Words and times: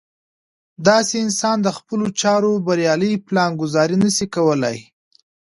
داسې 0.87 1.15
انسان 1.25 1.57
د 1.61 1.67
خپلو 1.77 2.05
چارو 2.21 2.51
بريالۍ 2.67 3.13
پلان 3.27 3.51
ګذاري 3.61 3.97
نه 4.05 4.09
شي 4.15 4.25
کولی. 4.35 4.77